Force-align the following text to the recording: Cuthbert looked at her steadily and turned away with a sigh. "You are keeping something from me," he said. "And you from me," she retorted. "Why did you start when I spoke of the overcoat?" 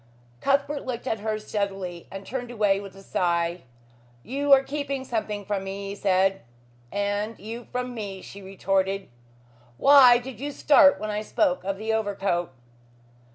Cuthbert 0.39 0.83
looked 0.83 1.05
at 1.05 1.19
her 1.19 1.37
steadily 1.37 2.07
and 2.09 2.25
turned 2.25 2.49
away 2.49 2.79
with 2.79 2.95
a 2.95 3.03
sigh. 3.03 3.61
"You 4.23 4.51
are 4.51 4.63
keeping 4.63 5.05
something 5.05 5.45
from 5.45 5.63
me," 5.63 5.89
he 5.89 5.95
said. 5.95 6.41
"And 6.91 7.37
you 7.37 7.67
from 7.71 7.93
me," 7.93 8.23
she 8.23 8.41
retorted. 8.41 9.09
"Why 9.77 10.17
did 10.17 10.39
you 10.39 10.51
start 10.53 10.99
when 10.99 11.11
I 11.11 11.21
spoke 11.21 11.63
of 11.63 11.77
the 11.77 11.93
overcoat?" 11.93 12.51